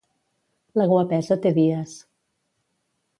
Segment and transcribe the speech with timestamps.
[0.81, 1.93] La guapesa té dies.